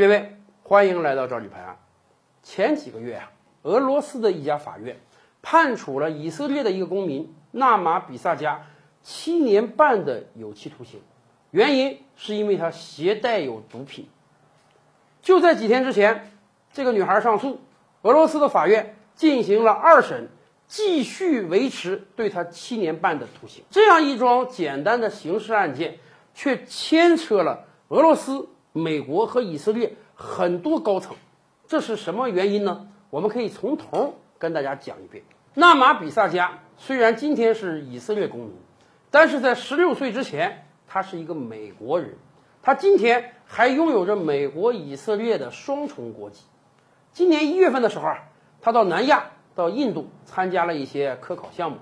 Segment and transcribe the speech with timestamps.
[0.00, 1.76] 列位，欢迎来到赵李拍案。
[2.42, 3.30] 前几个月啊，
[3.64, 4.98] 俄罗斯的一家法院
[5.42, 8.66] 判处了以色列的一个公民纳马比萨加
[9.02, 11.02] 七年半的有期徒刑，
[11.50, 14.08] 原因是因为他携带有毒品。
[15.20, 16.32] 就在几天之前，
[16.72, 17.60] 这个女孩上诉，
[18.00, 20.30] 俄罗斯的法院进行了二审，
[20.66, 23.62] 继续维持对她七年半的徒刑。
[23.68, 25.98] 这样一桩简单的刑事案件，
[26.32, 31.16] 却牵扯了俄罗斯、美国和以色列很多高层。
[31.66, 32.88] 这是什么原因呢？
[33.10, 35.24] 我们可以从头跟大家讲一遍。
[35.54, 38.52] 纳马比萨加虽然今天是以色列公民，
[39.10, 42.16] 但是在十六岁之前，他是一个美国人。
[42.62, 46.42] 他今天还拥有着美国、以色列的双重国籍。
[47.12, 48.18] 今年一月份的时候啊，
[48.60, 51.78] 他到南亚、到印度参加了一些科考项目。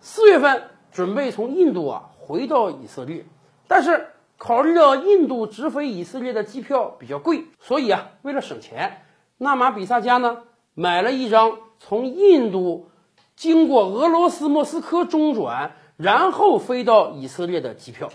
[0.00, 3.24] 四月份准备从印度啊回到以色列，
[3.66, 4.08] 但是
[4.40, 9.02] 考虑到印度直飞以色列的机票比较贵，所以啊，为了省钱，
[9.36, 12.88] 纳马比萨加呢买了一张从印度
[13.36, 18.08] 经过俄罗斯莫斯科中转，然后飞到以色列的机票。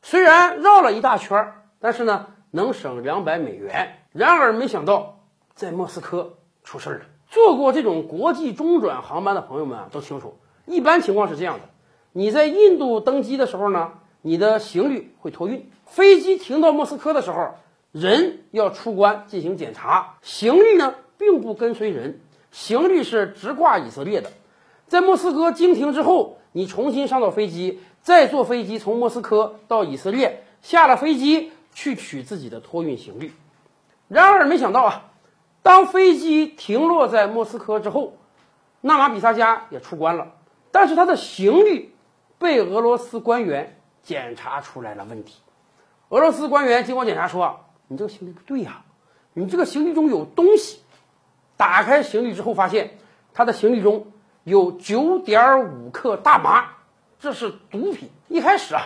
[0.00, 3.98] 虽然绕了一大圈儿，但是呢，能省两百美元。
[4.12, 5.20] 然而，没想到
[5.52, 7.04] 在莫斯科出事儿了。
[7.28, 11.68] 坐过这种国际中转航班的朋友们啊，都清楚，一般情况是这样的：
[12.12, 13.92] 你在印度登机的时候呢，
[14.26, 17.54] 你的行李会托运；飞机停到莫斯科的时候，
[17.92, 22.18] 人要出关进行检查，行李呢并不跟随人，
[22.50, 24.32] 行李是直挂以色列的。
[24.88, 27.78] 在莫斯科经停之后，你重新上到飞机。
[28.02, 33.30] 再坐飞机从莫斯科到以色列，下了飞机去取自己的托运行李。
[34.08, 35.10] 然而没想到啊，
[35.62, 38.14] 当飞机停落在莫斯科之后，
[38.80, 40.32] 纳马比萨加也出关了，
[40.72, 41.92] 但是他的行李
[42.38, 43.75] 被俄罗斯官员
[44.06, 45.42] 检查出来了问题。
[46.10, 47.58] 俄罗斯官员经过检查说
[47.88, 48.82] ：“你这个行李不对呀，
[49.32, 50.80] 你这个行李中有东西。”
[51.58, 52.98] 打开行李之后，发现
[53.34, 54.06] 他的行李中
[54.44, 56.68] 有九点五克大麻。
[57.18, 58.08] 这是毒品。
[58.28, 58.82] 一开始啊，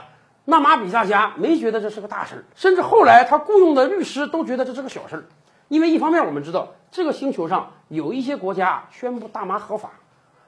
[0.47, 5.25] 纳马比萨加没觉得这是个大事儿，甚至后来他雇佣的律师都觉得这是个小事儿。
[5.69, 9.91] 因为一方面我们知道这个星球上有一些国家宣布大麻合法，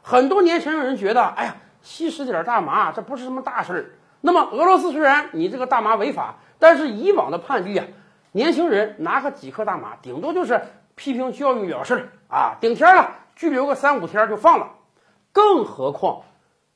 [0.03, 3.91] 很多年轻人觉得，哎呀，吸食点大麻这不是什么大事儿。
[4.23, 7.85] 那么俄罗斯虽然你这个大麻违法，但是以往的判例啊，
[8.33, 10.63] 年轻人拿个几克大麻，顶多就是
[10.95, 14.71] 批评教育了事啊，顶天了拘留个三五天就放了。
[15.33, 16.23] 更何况，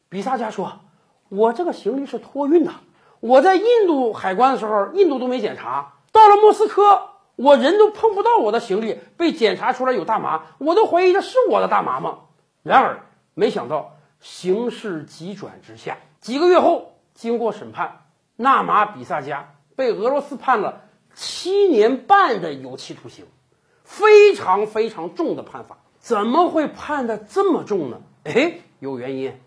[0.08, 0.80] 比萨加说。
[1.28, 2.70] 我这个行李是托运的，
[3.18, 5.94] 我在印度海关的时候，印度都没检查。
[6.12, 7.02] 到了莫斯科，
[7.34, 12.18] 我人都碰不到我的行李，被检查出来有大麻，我都怀疑这是我的大麻吗？
[12.62, 13.00] 然而，
[13.34, 18.02] 没想到形势急转直下，几个月后，经过审判，
[18.36, 20.82] 纳马比萨加被俄罗斯判了
[21.14, 23.24] 七年半的有期徒刑，
[23.82, 25.78] 非常非常重的判罚。
[25.98, 28.02] 怎么会判的这么重呢？
[28.22, 29.40] 哎，有原因。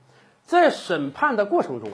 [0.44, 1.92] 在审判的过程中，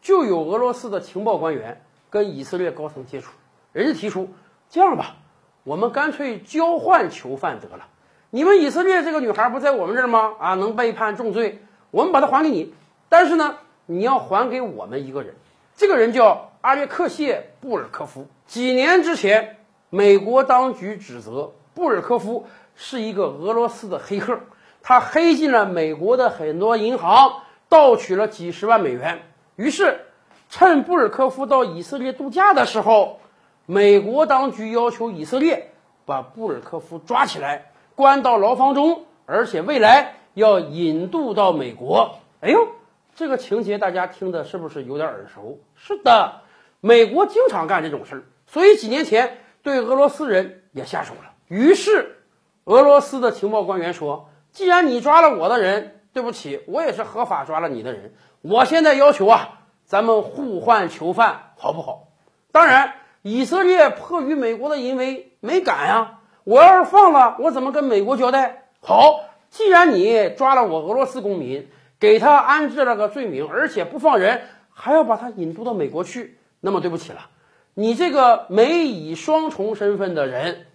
[0.00, 3.32] 就有俄罗斯的情报官员跟以色列高层接触，
[3.72, 4.30] 人家提出
[4.70, 5.16] 这样吧，
[5.64, 7.88] 我们干脆交换囚犯得了。
[8.30, 10.34] 你们以色列这个女孩不在我们这儿吗？
[10.38, 11.60] 啊，能被判重罪，
[11.90, 12.72] 我们把她还给你。
[13.08, 15.34] 但是呢，你要还给我们一个人，
[15.76, 18.26] 这个人叫阿列克谢·布尔科夫。
[18.46, 19.56] 几年之前，
[19.88, 24.40] 美国当局指责布尔科夫是一个俄罗斯的黑客，
[24.82, 27.42] 他黑进了美国的很多银行。
[27.68, 29.22] 盗取了几十万美元，
[29.56, 30.02] 于是
[30.48, 33.18] 趁布尔科夫到以色列度假的时候，
[33.66, 35.72] 美国当局要求以色列
[36.04, 42.20] 把布尔科夫抓起来，关到牢房中，而且未来要引渡到美国。
[42.40, 42.68] 哎呦，
[43.16, 45.58] 这个情节大家听的是不是有点耳熟？
[45.74, 46.42] 是的，
[46.80, 51.32] 美国经常干这种事儿，所以几年前对俄罗斯人也下手了。
[51.48, 52.18] 于是，
[52.64, 58.14] 俄罗斯的情报官员说：“既然你抓了我的人。”对不起，我也是合法抓了你的人。
[58.40, 62.08] 我现在要求啊，咱们互换囚犯，好不好？
[62.52, 66.20] 当然，以色列迫于美国的淫威，没敢呀。
[66.44, 68.68] 我要是放了，我怎么跟美国交代？
[68.80, 71.68] 好，既然你抓了我俄罗斯公民，
[72.06, 77.30] 给他安置了个罪名，而且不放人，还要把他引渡到美国去，那么对不起了，
[77.74, 80.66] 你这个美以双重身份的人，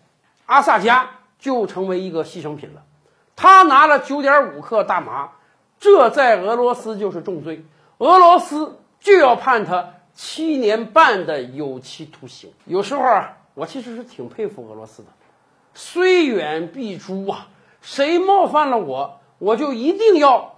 [0.45, 2.83] 阿萨加就成为一个牺牲品了。
[3.37, 5.31] 他拿了九点五克大麻，
[5.79, 7.63] 这在俄罗斯就是重罪，
[7.99, 12.51] 俄罗斯就要判他七年半的有期徒刑。
[12.65, 15.07] 有时候啊，我其实是挺佩服俄罗斯的，
[15.73, 17.47] 虽远必诛啊，
[17.79, 20.57] 谁冒犯了我，我就一定要